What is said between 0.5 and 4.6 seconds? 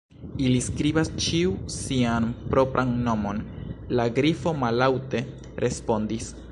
skribas ĉiu sian propran nomon," la Grifo